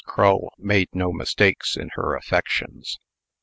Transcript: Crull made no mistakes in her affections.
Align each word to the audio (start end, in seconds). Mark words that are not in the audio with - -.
Crull 0.03 0.51
made 0.57 0.87
no 0.93 1.13
mistakes 1.13 1.77
in 1.77 1.89
her 1.93 2.15
affections. 2.15 2.97